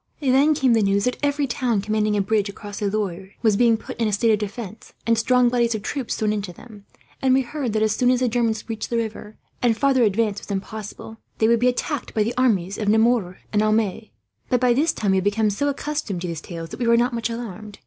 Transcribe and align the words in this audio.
Then 0.19 0.55
came 0.55 0.73
the 0.73 0.81
news 0.81 1.03
that 1.03 1.19
every 1.21 1.45
town 1.45 1.79
commanding 1.79 2.17
a 2.17 2.21
bridge 2.21 2.49
across 2.49 2.79
the 2.79 2.89
Loire 2.89 3.35
was 3.43 3.55
being 3.55 3.77
put 3.77 3.97
in 4.01 4.07
a 4.07 4.11
state 4.11 4.31
of 4.31 4.39
defence, 4.39 4.93
and 5.05 5.15
strong 5.15 5.47
bodies 5.47 5.75
of 5.75 5.83
troops 5.83 6.15
thrown 6.15 6.33
into 6.33 6.51
them; 6.51 6.85
and 7.21 7.35
we 7.35 7.41
heard 7.41 7.73
that, 7.73 7.83
as 7.83 7.95
soon 7.95 8.09
as 8.09 8.19
the 8.19 8.27
Germans 8.27 8.67
reached 8.67 8.89
the 8.89 8.97
river, 8.97 9.37
and 9.61 9.77
farther 9.77 10.01
advance 10.01 10.39
was 10.39 10.49
impossible, 10.49 11.17
they 11.37 11.47
would 11.47 11.59
be 11.59 11.67
attacked 11.69 12.15
by 12.15 12.23
the 12.23 12.33
armies 12.35 12.79
of 12.79 12.89
Nemours 12.89 13.37
and 13.53 13.61
Aumale. 13.61 14.09
But 14.49 14.59
by 14.59 14.73
this 14.73 14.91
time 14.91 15.11
we 15.11 15.17
had 15.17 15.23
become 15.23 15.51
so 15.51 15.67
accustomed 15.69 16.21
to 16.21 16.27
these 16.29 16.41
tales 16.41 16.69
that 16.69 16.79
we 16.79 16.87
were 16.87 16.97
not 16.97 17.13
much 17.13 17.29
alarmed. 17.29 17.77